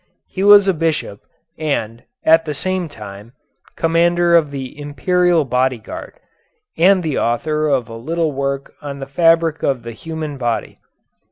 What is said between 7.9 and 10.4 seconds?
little work on the fabric of the human